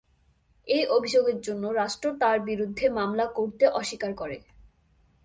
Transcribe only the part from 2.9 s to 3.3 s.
মামলা